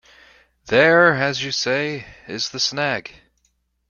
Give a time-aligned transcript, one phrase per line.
[0.65, 3.13] There, as you say, is the snag.